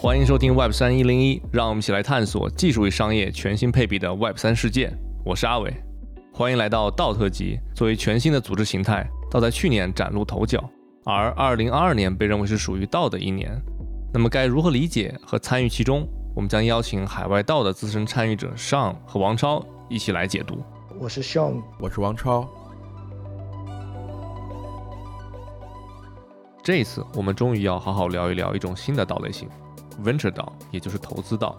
[0.00, 4.92] 欢迎收听 Web 三一零一，让我们一起来探索技术与商业全新配比的 Web 三世界。
[5.24, 5.72] 我是阿伟，
[6.32, 7.58] 欢迎来到道特辑。
[7.74, 10.62] 作为全新的组织形态，道在去年崭露头角，
[11.04, 13.56] 而二零二二年被认为是属于道的一年。
[14.12, 16.06] 那么该如何理解和参与其中？
[16.34, 20.62] 我们将邀请海外道的资深参与者尚和王超一起来解读。
[20.98, 22.48] 我是 Sean，我是王超。
[26.62, 29.48] 这一次，我们终于要好好聊一聊一种新的道类型。
[30.04, 31.56] Venture 道，也就是投资道，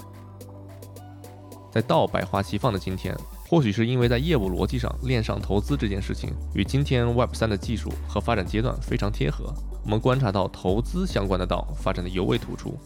[1.70, 3.14] 在道百花齐放的今天，
[3.50, 9.54] 或许是因为在业务逻辑上链上投资这件事情与今天 Web 三的技术和发展阶段非常贴合，
[9.84, 12.80] 我们观察到投资相关的道发展的尤为突出。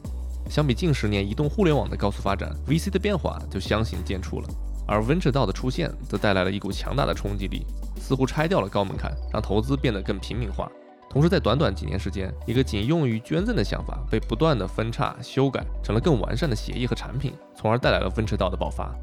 [0.50, 4.50] 相比近十年移动互联网的高速发展，VC 的变化就相形见绌了。
[4.88, 7.64] 而 Venture 道的出现，则带来了一股强大的冲击力，
[8.00, 10.68] 似乎拆掉了高门槛，让投资变得更平民化。
[11.10, 18.94] 同时，在短短几年时间，一个仅用于捐赠的想法被不断的分叉修改，成了更完善的协议和产品，从而带来了 Venture 道的爆发。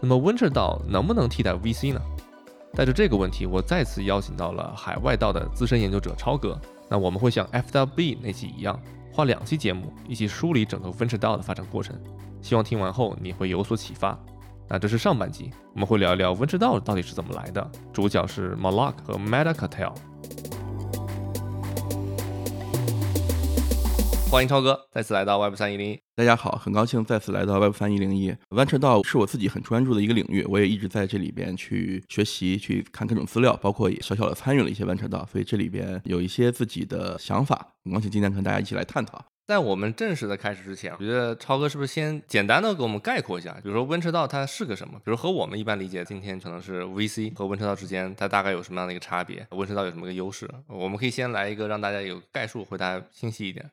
[0.00, 2.00] 那么，Venture 道能不能替代 VC 呢？
[2.74, 6.60] 带着这个问题，我再次邀请到了海外道的资深研究者超哥。
[6.90, 8.78] 那我们会像 FWB 那期一样，
[9.12, 11.96] 花两期节目一起梳理整个 Venture 道的发展过程。
[12.42, 14.18] 希望听完后你会有所启发。
[14.68, 19.94] 那这是上半集，我们会聊一聊 Venture 道到底是怎么来的，主角是 Malak 和 Meta Cartel。
[24.34, 26.00] 欢迎超哥再次来到 Web 三一零一。
[26.16, 28.34] 大家好，很高兴再次来到 Web 三一零一。
[28.50, 37.74] Venture 道是我自己很专注的一个领域，我也一直在这里边去学习、去看各种资料，包括也小小的参与了一些 Venture 道，所以这里边有一些自己的想法。
[37.84, 39.24] 很高兴今天跟大家一起来探讨。
[39.46, 44.98] 在我们正式的开始之前，我觉得超哥是不是先简单的给我们概括一下，比如说 Venture 道它是个什么？
[45.04, 50.50] 比如和我们一般理解今天可能是 VC 和 Venture 道之间，它大概有什么样的一个差别？Venture 道有什么个优势？
[50.66, 53.70] 我们可以先来一个让大家有概述，会大家清晰一点。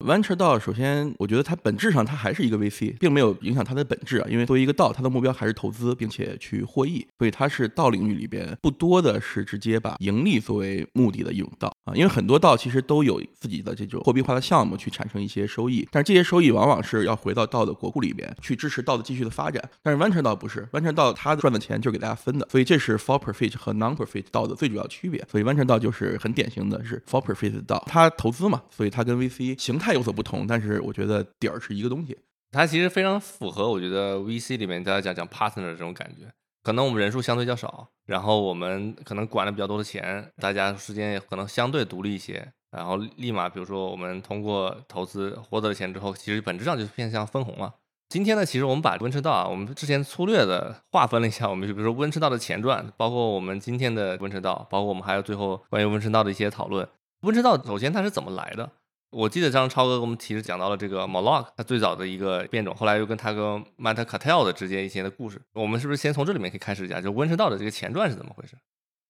[0.00, 4.26] Venture 道首先，我觉得它本质上它还是一个 VC，并没有影响它的本质啊。
[4.30, 11.92] 因为作为一个道，它的目标还是投资，并且去获益，所以它是道领域里边不多的是直接把盈利作为目的的一种道啊。
[11.94, 19.62] 因为很多道其实都有自己的这种货币化的项目去产生一些收益，但是这些收益往往是要回到道的国库里边去支持道的继续的发展。
[19.82, 25.22] 但是 Venture 道不是，Venture 道它赚的钱就是给大家分的，所以这是 for profit 和 non profit 道的最主要区别。
[25.30, 30.80] 所以 Venture 道就是很典型的是 for profit 的道，它投资嘛，所以它跟 VC 形态有所不同，但是。
[30.80, 32.16] 我觉得底儿是一个东西，
[32.50, 36.26] 它其实非常符合我觉得 VC 里面大家讲讲 partner 的这种感觉。
[36.62, 47.74] 可能我们人数相对较少，然后我们可能管了比较多的钱，大家时间也可能相对独立一些，然后立马比如说我们通过投资获得了钱之后，其实本质上就是偏向分红了。
[48.08, 56.88] 今天呢，其实我们把温车道啊，我们之前粗略的划分了一下，我们就比如说温车道的前传，包括我们今天的温车道，包括我们还有最后关于温车道的一些讨论。
[57.22, 58.70] 温车道首先它是怎么来的？
[59.10, 63.42] 我记得张超哥给我们其实讲到了这个 Malak，它最早的一个变种，后来又跟他跟
[63.76, 65.40] Meta Cartel 的之间一些的故事。
[65.52, 68.54] 我们是不是先从这里面可以开始讲，就温车道的这个前传是怎么回事？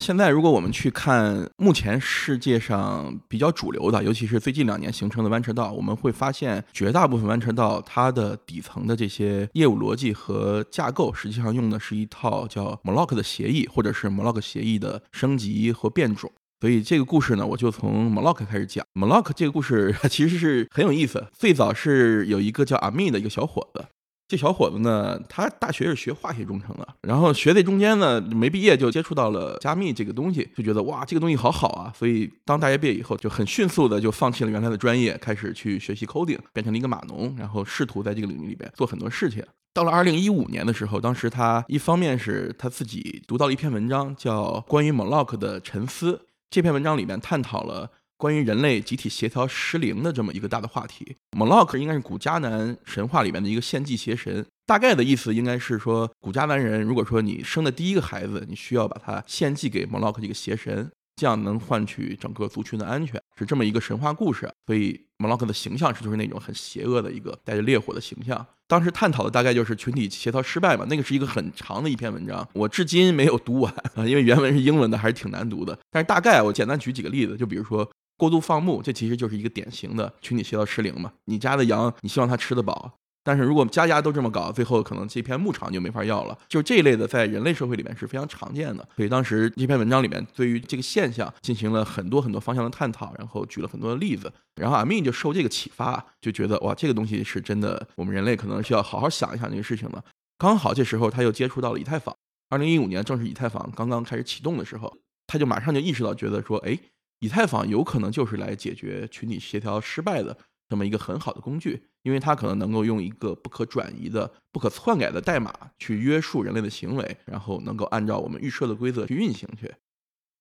[0.03, 16.33] 现在如果我们去看目前世界上比较主流的，尤其是最近两年形成的弯车道，我们会发现绝大部分弯车道它的底层的这些业务逻辑和架构，实际上用的是一套叫 m o l o c k 的协议，或者是 m o l o c k 协议的升级和变种。
[16.61, 18.85] 所以这个故事呢，我就从 Malak 开始讲。
[18.93, 21.27] Malak 这个故事 其实是很有意思。
[21.33, 23.83] 最早是有一个叫阿密的一个小伙子，
[24.29, 31.91] 这小伙子呢，他大学是学化学工程的，然后学这中间呢，没毕业就接触到了加密这个东西，就觉得哇，这个东西好好啊。
[31.99, 39.43] 所以当大学毕业以后，就很迅速的就放弃了原来的专业，开始去学习 coding，变成了一个码农，然后试图在这个领域里边做很多事情。
[39.73, 46.13] 到了二零一五年的时候，当时他一方面是他自己读到了一篇文章，叫《关于 Malak 的沉思》。
[46.51, 51.17] 这篇文章里面探讨了关于人类集体协调失灵的这么一个大的话题。
[51.31, 60.91] molok 应该是古迦南神话里面的一个献祭邪神，大概的意思应该是说，古迦南人如果说你生的第一个孩子，你需要把它献祭给 molok 这个邪神。
[61.21, 64.51] 这样能换取整个族群的安全，是这么一个神话故事。
[64.67, 68.47] 所以 Malak 的形象是就是那种很邪恶的一个带着烈火的形象。
[68.67, 75.79] 当时探讨的大概就是群体协调失败嘛，那个是一个很长的一篇文章，我至今没有读完啊，因为原文是英文的，还是挺难读的。
[75.91, 77.87] 但是大概我简单举几个例子，就比如说
[78.17, 81.13] 过度放牧，这其实就是一个典型的群体协调失灵嘛。
[81.27, 82.95] 你家的羊，你希望它吃得饱。
[83.23, 86.39] 但是如果家家都这么搞，最后可能这片牧场就没法要了。
[86.49, 88.89] 就是这一类的，在人类社会里面是非常常见的。
[88.97, 94.33] 所以当时这篇文章里面对于这个现象进行了很多很多方向的探讨，然后举了很多的例子。
[94.57, 100.03] 然后阿密就受这个启发，就觉得哇，这个东西是真的，我们人类可能需要好好想一想这个事情了。
[100.39, 102.15] 刚好这时候他又接触到了以太坊。
[102.49, 104.97] 二零一五年正是以太坊刚刚开始启动的时候，
[105.27, 106.77] 他就马上就意识到，觉得说，哎，
[107.21, 110.37] 以太坊有可能就是来解决群体协调失败的
[110.71, 119.75] 这么一个很好的工具，因为它可能能够用一个不可转移的、不可篡改的代码去约束人类的行为，然后能够按照我们预设的规则去运行去。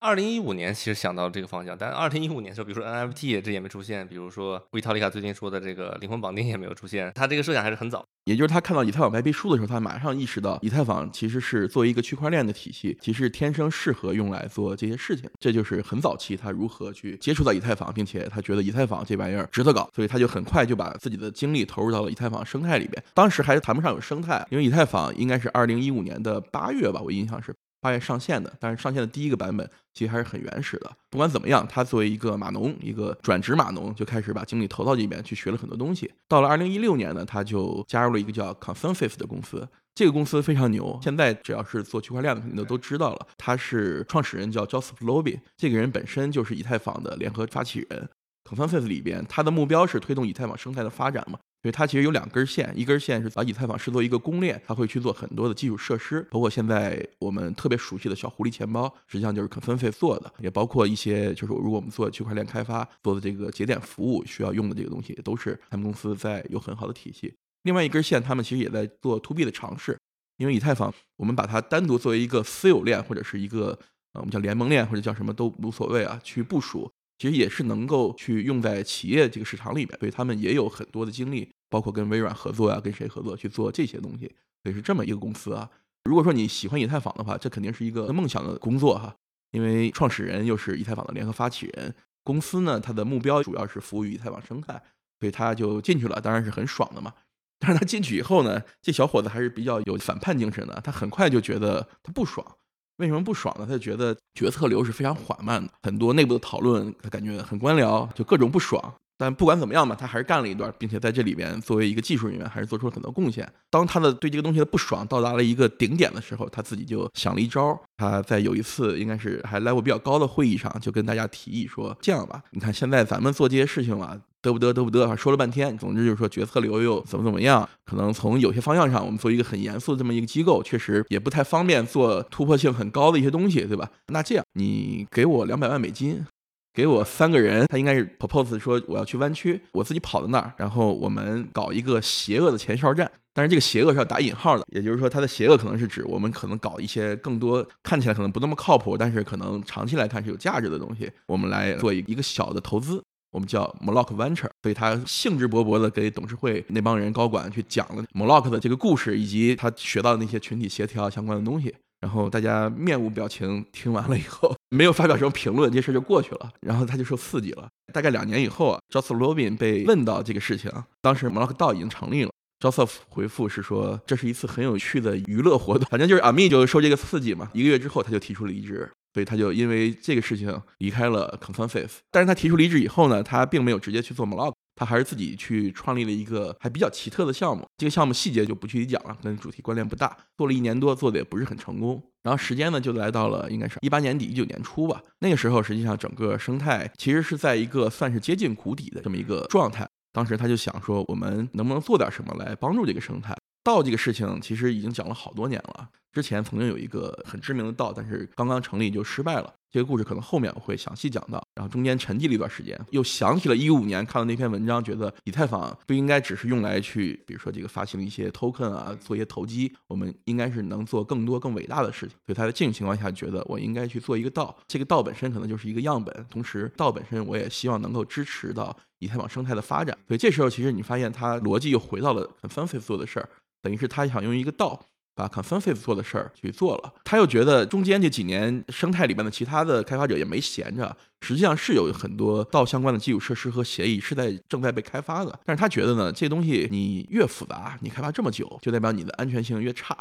[0.02, 8.06] 二零一五年其实想到这个方向，但是二零一五年的时候，比如说 NFT 这也没出现，比如说维塔利卡最近说的这个灵魂绑定也没有出现，他这个设想还是很早。
[8.24, 15.30] 也就是他看到以太坊白皮书的时候，他马上意识到以太坊其实是作为一个区块链的体系，其实天生适合用来做这些事情。
[15.38, 23.04] 这就是很早期他如何去接触到以太坊，并且他觉得以太坊这玩意儿值得搞，所以他就很快就把自己的精力投入到了以太坊生态里边。
[23.14, 27.54] 当时还是谈不上有生态，因为以太坊应该是二零一五年的八月吧，我印象是。
[27.82, 30.92] 八月上线的，但是上线的第一个版本其实还是很原始的。
[31.10, 36.12] 不管怎么样，他作为一个码农，一个转职码农，就开始把精力投到这边去学了很多东西。
[36.28, 39.68] 到了二零一六年呢，他就加入了一个叫 Consensus 的公司。
[39.96, 43.28] 这个公司非常牛，现在只要是做区块链的，肯定都都知道了。
[43.38, 48.10] 他是创始人叫 Joseph Lobby，这个人本身就是以太坊的联合发起人。
[48.50, 51.38] Consensus 里边，他的目标是推动以太坊生态的发展嘛。
[51.62, 67.36] 所以它其实有两根线，一根线是把以太坊视作一个公链，它会去做很多的基础设施，包括现在我们特别熟悉的小狐狸钱包，实际上就是肯分费做的，也包括一些就是如果我们做区块链开发做的这个节点服务需要用的这个东西，都是他们公司在有很好的体系。
[67.64, 69.98] 另外一根线，他们其实也在做 to B 的尝试，
[70.38, 73.78] 因为以太坊我们把它单独作为一个私有链或者是一个
[74.14, 76.90] 呃我们叫联盟链或者叫什么都无所谓啊，去部署。
[77.20, 84.26] 其实也是能够去用在企业这个市场里边，所以他们也有很多的精力，包括跟微软合作啊，跟谁合作去做这些东西，
[84.64, 85.70] 所以是这么一个公司啊。
[86.06, 89.14] 如果说你喜欢以太坊的话，这肯定是一个梦想的工作哈，
[89.52, 91.94] 因为创始人又是以太坊的联合发起人，
[92.24, 94.82] 公司呢它的目标主要是服务于以太坊生态，
[95.20, 97.14] 所以他就进去了，当然是很爽的嘛。
[97.60, 102.56] 但是他进去以后呢，这小伙子还是比较有反叛精神的，他很快就觉得他不爽。
[103.00, 103.66] 为什么不爽呢？
[103.66, 108.94] 他就觉得决策流是非常缓慢的，很多内部的讨论他感觉很官僚，就各种不爽。
[109.18, 113.46] 但不管怎么样吧，他还是干了一段，并且在这里边作为一个技术人员，还是做出了很多贡献。
[113.70, 117.78] 当他的对这个东西的不爽到达了一个顶点的时候，他自己就想了一招。
[117.98, 133.90] 他在有一次应该是还 level 比较高的会议上，就跟大家提议说：“这样吧，你看现在咱们做这些事情吧。”得不得，得不得，说了半天，总之就是说决策流又怎么怎么样，可能从有些方向上，我们做一个很严肃的这么一个机构，确实也不太方便做突破性很高的一些东西，对吧？
[134.08, 136.26] 那这样，你给我两百万美金，
[136.74, 153.04] 给我三个人，他应该是 propose 说我要去湾区，我自己跑到那儿，然后我们搞一个邪恶的前哨站，但是这个邪恶是要打引号的，也就是说，它的邪恶可能是指我们可能搞一些更多看起来可能不那么靠谱，但是可能长期来看是有价值的东西，我们来做一个小的投资。
[153.32, 161.76] 我们叫 Moloch Venture，所以他兴致勃勃地给董事会那帮人高管去讲了 Moloch 的这个故事，以及他学到的那些群体协调相关的东西。
[162.02, 166.50] 然后大家面无表情，听完了以后没有发表什么评论，这事就过去了。
[166.62, 167.68] 然后他就受刺激了。
[167.94, 170.72] 大概两年以后啊，Joseph Lubin 被问到这个事情，
[171.02, 172.32] 当时 Moloch DAO 已经成立了。
[172.62, 177.50] Joseph 回复是说，这是一次很有趣的娱乐活动，反正就是 Ami 就受这个刺激嘛。
[177.54, 178.90] 一个月之后，他就提出了离职。
[179.14, 187.66] 所以他就因为这个事情离开了 Consensus，但是他提出离职以后呢，他并没有直接去做 Mlog，他还是自己去创立了一个还比较奇特的项目。
[187.78, 190.16] 这个项目细节就不具体讲了，跟主题关联不大。
[190.38, 192.02] 做了一年多，做的也不是很成功。
[192.22, 195.02] 然后时间呢，就来到了应该是一八年底、一九年初吧。
[195.20, 199.88] 那个时候，实际上整个生态其实是在一个算是接近谷底的这么一个状态。
[200.12, 203.36] 当时他就想说，我们能不能做点什么来帮助这个生态？
[203.64, 205.90] 道这个事情其实已经讲了好多年了。
[206.22, 209.54] 之前曾经有一个很知名的道，但是刚刚成立就失败了。
[209.72, 211.42] 这个故事可能后面我会详细讲到。
[211.56, 222.10] 然后中间沉寂了一段时间，又想起了一五年看到那篇文章，觉得以太坊不应该只是用来去，比如说这个发行一些 token 啊，做一些投机，我们应该是能做更多更伟大的事情。
[222.26, 229.98] 所以他在这种情况下觉得我应该去做一个道，这个道本身可能就是一个样本，同时道本身我也希望能够支持到以太坊生态的发展。
[230.06, 233.30] 所以这时候其实你发现他逻辑又回到了 consensus 做的事儿。
[233.62, 234.82] 等于是他想用一个道
[235.20, 249.98] 把 consensus 做的事儿去做了，他又觉得中间这几年生态里面的其他的开发者也没闲着，实际上是有很多道相关的基础设施和协议是在正在被开发的，但是他觉得呢，这东西你越复杂，你开发这么久，就代表你的安全性越差。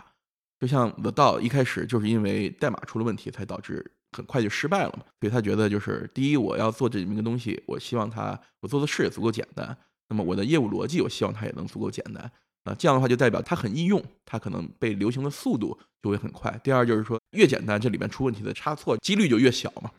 [0.61, 3.85] 就像 The 道一开始就是因为代码出了问题，才导致
[4.17, 9.77] 很快就失败了嘛，所以他觉得就是第一，我要做这么一个东西，我希望它我做的事也足够简单，
[10.09, 12.31] 那么我的业务逻辑，我希望它也能足够简单。
[12.69, 16.61] 啊，这样的话就代表它很易用，它可能被流行的速度就会很快。
[16.63, 19.91] 第二就是说，越简单，这里面出问题的差错几率就越小嘛。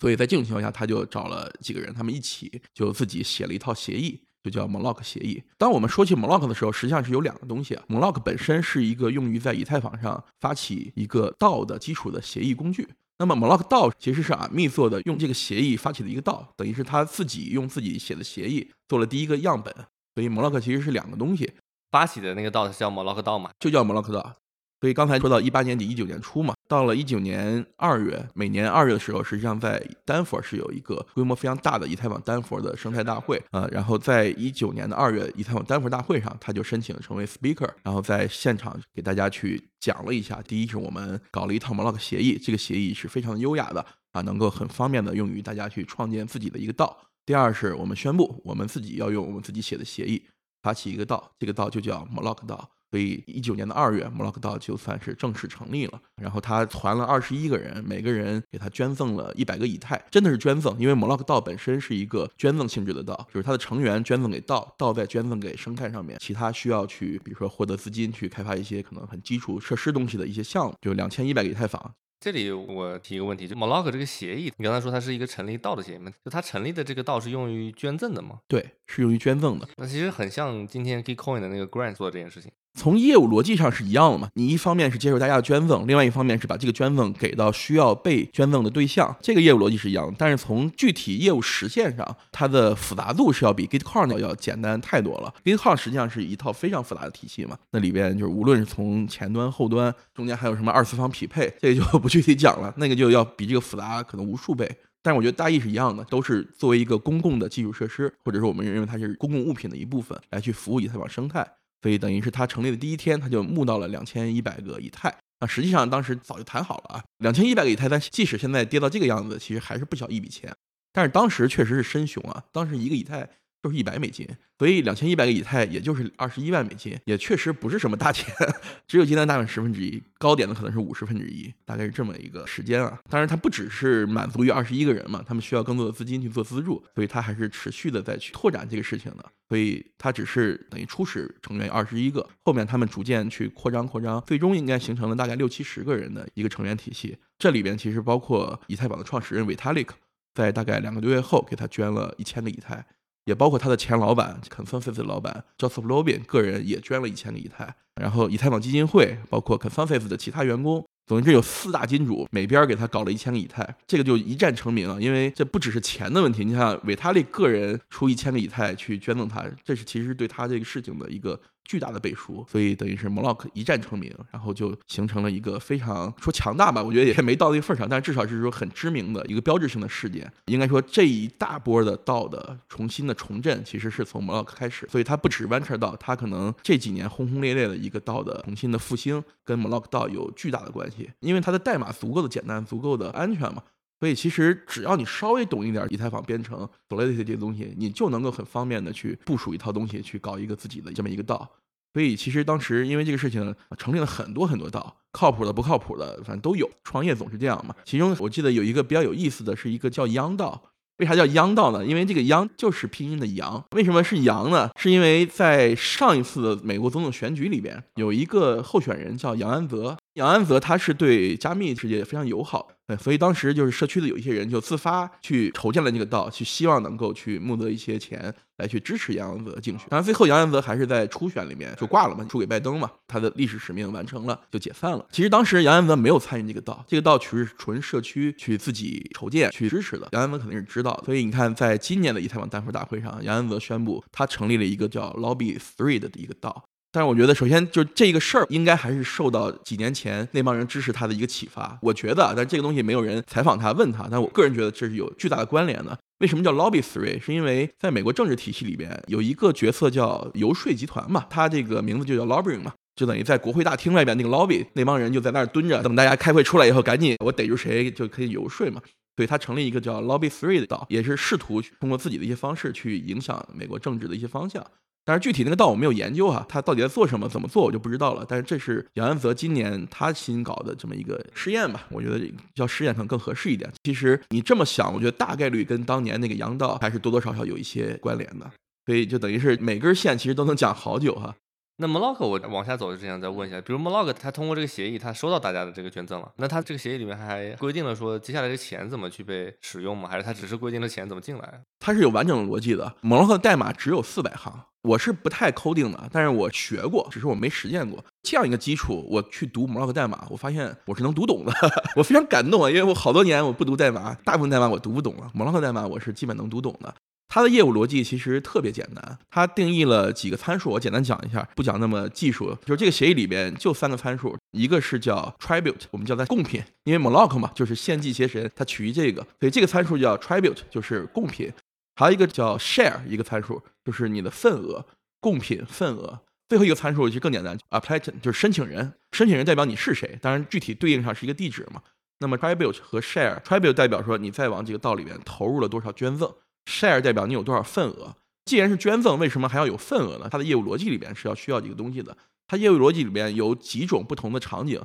[0.00, 5.42] 所以在这种情况下，他就找了几个人，他们一起就自己写了一套协议，就叫 Moloch 协议。
[5.56, 7.82] 当我们说起 Moloch 的时候，实际上是有两个东西啊。
[7.88, 12.86] Moloch 本身是一个用于在以太坊上发起一个道的基础的协议工具。
[13.18, 19.74] 那么 Moloch 道其实是阿密做的，用这个协议发起的一个道，等于是他自己用自己写的协议做了第一个样本。
[20.14, 21.52] 所以 Moloch 其实是两个东西，
[21.90, 24.36] 发起的那个道是叫 Moloch 道嘛，就叫 Moloch 道。
[24.80, 33.66] 所以刚才说到一八年底、一九年初嘛，到了一九年二月，每年二月的时候，实际上在丹佛是有一个规模非常大的以太坊丹佛的生态大会啊。
[33.72, 40.40] 然后在一九年的二月，以太坊丹佛大会上，他就申请成为 speaker，然后在现场给大家去讲了一下。
[40.42, 46.96] 第一是我们搞了一套 m o l o c 协议，这个协议是非常优雅的啊，能够很方便的用于大家去创建自己的一个道。
[47.26, 50.22] 第二是我们宣布，我们自己要用我们自己写的协议
[50.62, 52.70] 发起一个道，这个道就叫 Moloch 道。
[52.90, 56.00] 所以，一九年的二月，摩洛克道就算是正式成立了。
[56.22, 71.94] 然后他团了二十一个人，每个人给他捐赠了一百个以太，真的是捐赠，因为摩洛克道本身是一个捐赠性质的道，就是他的成员捐赠给道，道再捐赠给生态上面其他需要去，比如说获得资金去开发一些可能很基础设施东西的一些项目，就两千一百个以太坊。
[72.20, 76.12] 这里我提一个问题，就 Moloch 这个协议，你刚才说它是一个成立道的协议吗？
[76.24, 78.40] 就它成立的这个道是用于捐赠的吗？
[78.48, 79.68] 对，是用于捐赠的。
[79.76, 82.50] 那其实很像今天 Gitcoin 的那个 Grant 做的这件事情。
[82.74, 84.28] 从业务逻辑上是一样的嘛？
[84.34, 90.14] 你一方面是接受大家的捐赠，另外一方面是把这个捐赠给到需要被捐赠的对象，这个业务逻辑是一样的。
[90.16, 95.34] 但是从具体业务实现上，它的复杂度是要比 Gitcoin 要简单太多了。
[95.44, 102.72] Gitcoin 实际上是一套非常复杂的体系嘛，那里边就是无论是从前端、后端，中间还有什么二次方匹配，这个就 不具体讲了。
[102.76, 104.70] 那个就要比这个复杂可能无数倍。
[105.02, 111.46] 但是我觉得大意是一样的，都是作为一个公共的基础设施，或者说我们认为它是公共物品的一部分，来去服务以太坊生态。
[111.82, 115.14] 所以等于是他成立的第一天，他就募到了两千一百个以太。
[115.40, 120.54] 那实际上当时早就谈好了啊，两千一百个以太，但即使现在跌到这个样子，其实还是不小一笔钱。
[120.92, 123.28] 但是当时确实是深熊啊，当时一个以太。
[123.62, 124.26] 就是一百美金，
[124.58, 128.32] 所以两千一百个以太也就是二十一万美金，也确实不是什么大钱，
[128.86, 132.98] 只有今天大概十分之一，高点的可能是五十分之一，大概是这么一个时间啊。
[133.10, 139.24] 当然，它不只是满足于二十一个人嘛，他们需要更多的资金去做资助，所以它还是持续的在去拓展这个事情的。
[139.48, 147.16] 所以它只是等于初始成员二十一个，后面他们逐渐去扩张扩张，最终应该形成了大概六七十个人的一个成员体系。
[147.38, 149.88] 这里边其实包括以太坊的创始人 Vitalik，
[150.34, 152.86] 在大概两个多月后给他捐了一千个以太。
[153.28, 164.96] 也包括他的前老板 Consensus 的老板 Joseph Lobin 个人也捐了一千个以太，然后以太坊基金会包括 Consensus 的其他员工，总之有四大金主，每边给他搞了一千个以太，这个就一战成名啊！
[164.98, 171.38] 因为这不只是钱的问题，你像维塔利个人出一千个以太去捐赠他，这是其实对他这个事情的一个。
[171.68, 180.32] 巨大的背书，所以等于是 Moloch 一战成名，然后就形成了一个非常说强大吧，我觉得也没到那份上，但至少是说很知名的一个标志性的事件。
[180.46, 193.62] 应该说这一大波的道的重新的重振，其实是从 Moloch 开始，所以它不只是 Venture 道，它可能这几年轰轰烈烈的一个道的重新的复兴，跟 Moloch 道有巨大的关系，因为它的代码足够的简单，足够的安全嘛。
[194.00, 201.50] 所以其实只要你稍微懂一点以太坊编程、Solidity 这些东西，你就能够很方便的去部署一套东西，去搞一个自己的这么一个道。
[201.92, 206.70] 所以其实当时因为这个事情成立了很多很多道，靠谱的不靠谱的，反正都有。
[206.84, 207.74] 创业总是这样嘛。
[207.84, 210.62] 其中我记得有一个比较有意思的是一个叫央道。
[210.98, 211.84] 为啥叫央道呢？
[211.84, 213.64] 因为这个央就是拼音的阳。
[213.70, 214.68] 为什么是阳呢？
[214.76, 219.96] 是因为在上一次的美国总统选举里边，有一个候选人叫杨安泽。
[220.14, 222.68] 杨安泽他是对加密世界非常友好，
[223.00, 229.88] 所以当时就是社区的有一些人就自发去筹建了这个道，去希望能够去募得一些钱来去支持杨洋泽竞选。
[229.88, 235.04] 当然最后杨洋泽还是在初选里面就挂了嘛，输给拜登嘛，他的历史使命完成了，就解散了。
[235.10, 240.08] 其实当时杨洋泽没有参与这个道，这个道其实是纯社区去自己筹建去支持的。
[240.12, 246.67] 杨洋泽肯定是知道，所以你看，在今年的以太坊丹佛大会上，杨洋泽宣布他成立了一个叫 Lobby Three 的一个道。
[246.90, 251.78] 但是我觉得，首先就这个事儿，应该还是受到几年前那帮人支持他的一个启发。
[251.82, 255.98] 我觉得，但这个东西没有人采访他问他，但我个人觉得这是有巨大的关联的。
[256.20, 257.20] 为什么叫 Lobby Three？
[257.20, 268.80] 是因为在美国政治体系里边有一个角色叫游说集团嘛，他这个名字就叫 Lobbying 嘛，就等于在国会大厅外边那个 Lobby 那帮人就在那儿蹲着，等大家开会出来以后，赶紧我逮住谁就可以游说嘛。
[269.16, 274.64] 所以他成立一个叫 Lobby Three 的岛，也是试图通过自己的一些方式去影响美国政治的一些方向。
[275.08, 278.26] 但是具体那个道我没有研究哈，他到底在做什么，怎么做我就不知道了。
[278.28, 282.20] 但是这是杨安泽今年他新搞的这么一个试验吧，我觉得
[282.54, 283.72] 叫试验可能更合适一点。
[283.84, 288.50] 其实你这么想，我觉得大概率跟当年那个杨道还是多多少少有一些关联的。
[288.84, 291.34] 所以就等于是每根线其实都能讲好久哈。
[291.80, 300.08] 那 Moloch 我往下走之前再问一下，比如 Moloch 他通过这个协议他收到大家的这个捐赠了，那他这个协议里面还规定了说接下来这钱怎么去被使用吗？
[300.08, 301.62] 还是他只是规定了钱怎么进来？
[301.78, 302.96] 它是有完整的逻辑的。
[303.02, 304.52] Moloch 的代码只有四百行。
[304.82, 308.02] 我是不太 coding 的，但是我学过，只是我没实践过。
[308.22, 311.52] 这样一个基础，我去读 Moloch 代码，我发现我是能读懂的，
[311.96, 312.70] 我非常感动啊！
[312.70, 316.94] 因为我好多年我不读代码，大部分代码我读不懂了，Moloch 代码我是基本能读懂的。
[317.28, 322.56] 它的业务逻辑其实特别简单，它定义了几个参数，我简单讲一下，不讲那么技术。
[322.64, 331.52] 就是这个协议里边就三个参数，一个是叫 tribute，我们叫它贡品，因为 Moloch 嘛，就是献祭邪神，它取于这个，所以这个参数叫 tribute，就是贡品。
[331.96, 334.86] 还有一个叫 share，一个参数就是你的份额，
[335.20, 336.20] 贡品份额。
[336.48, 341.82] 最后一个参数就更简单，applicant 就是申请人，申请人代表你是谁，当然具体对应上是一个地址嘛。
[342.20, 346.32] 那么 tribute 和 share，tribute 代表说你在往这个道里面投入了多少捐赠。
[346.66, 350.28] Share 代表你有多少份额，既然是捐赠，为什么还要有份额呢？
[350.30, 352.16] 它的业务逻辑里边是要需要几个东西的。
[352.46, 354.80] 它业务逻辑里边有几种不同的场景，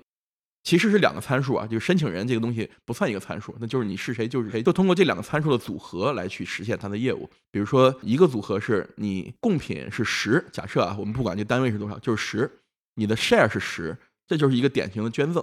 [0.64, 7.30] 其实是两个参数啊，就是申请人这个东西不算一个参数，那就是你是谁就是谁，就通过这两个参数的组合来去实现它的业务。
[7.52, 12.52] 比如说一个组合是你贡品是十，假设啊，我们不管这单位是多少，就是十，
[12.96, 15.42] 你的 share 是十，这就是一个典型的捐赠，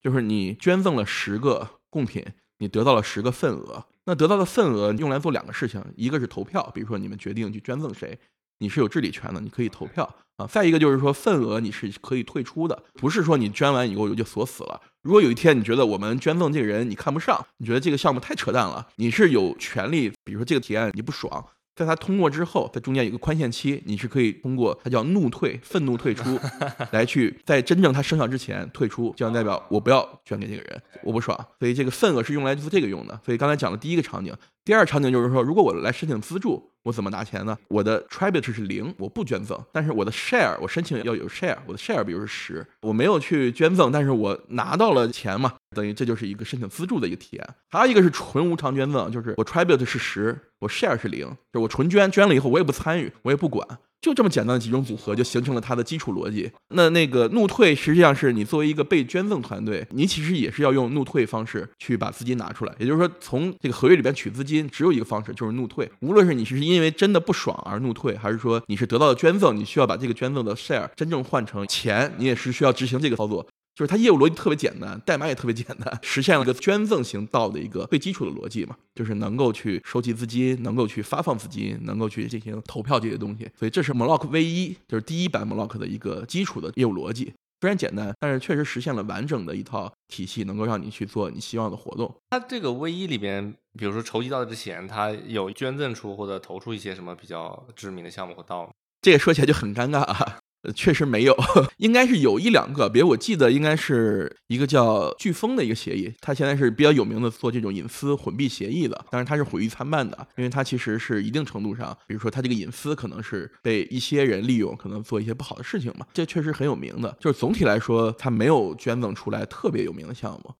[0.00, 2.24] 就是你捐赠了十个贡品，
[2.58, 3.84] 你得到了十个份额。
[4.08, 8.18] 那得到的份额用来做两个事情，一个是投票，比如说你们决定去捐赠谁，
[8.60, 10.02] 你是有治理权的，你可以投票
[10.38, 10.46] 啊。
[10.46, 14.80] 再一个就是说份额你是可以退出的，不是说你捐完以后就锁死了。
[15.02, 21.44] 如果有一天你觉得我们捐赠这个人你看不上，你觉得这个项目太扯淡了，你是有权利，比如说这个提案你不爽。
[21.78, 26.36] 在它通过之后，在中间有个宽限期，你是可以通过它叫怒退、愤怒退出，
[26.90, 31.38] 来去在真正它生效之前退出，这样代表我不要捐给这个人，我不爽。
[31.60, 33.20] 所以这个份额是用来做这个用的。
[33.24, 34.34] 所以刚才讲的第一个场景，
[34.68, 36.70] 第二场景就是说，如果我来申请资助。
[36.82, 37.56] 我怎么拿钱呢？
[37.68, 47.46] 我的 tribute 是零，我不捐赠，但是我的 share 我申请要有 share，我的 share 比如是十，我没有去捐赠，但是我拿到了钱嘛，等于这就是一个申请资助的一个体验。
[47.70, 53.66] 还有一个是纯无偿捐赠，就是我 tribute 是十，我 share 是零，就我纯捐，捐了以后我也不参与，我也不管。
[54.00, 56.50] 就这么简单的几种组合，就形成了它的基础逻辑。
[56.74, 62.74] 那那个怒退，实际上是你作为一个被捐赠团队，你其实也是要用怒退方式去把资金拿出来。
[62.78, 65.90] 也就是说，从这个合约里边取资金，只有一个方式，就是怒退。
[66.00, 73.46] 无论是你是因为真的不爽而怒退，还是说你是得到了捐赠，你需要把这个捐赠的 share 真正换成钱，你也是需要执行这个操作。
[73.78, 83.48] 就是它业务逻辑特别简单，代码也特别简单，实现了一个捐赠型道的一个最基础的逻辑嘛，就是能够去收集资金，能够去发放资金，能够去进行投票这些东西。
[83.56, 92.12] 所以这是 Moloch V 一，就是第一版 Moloch 的一个基础的业务逻辑，虽然简单，但是确实实现了完整的一套体系，能够让你去做你希望的活动。
[92.30, 98.70] 它这个 V 一里边，比如说筹集到的钱，它有捐赠出或者投出一些什么比较知名的项目和道吗？
[99.02, 100.40] 这个说起来就很尴尬啊。
[100.62, 101.36] 呃，确实没有，
[101.78, 120.52] 应该是有一两个，别我记得应该是一个叫飓风的一个协议，它现在是比较有名的做这种隐私混币协议的，但是它是毁誉参半的，因为它其实是一定程度上，比如说它这个隐私可能是被一些人利用，可能做一些不好的事情嘛，这确实很有名的，就是总体来说，它没有捐赠出来特别有名的项目。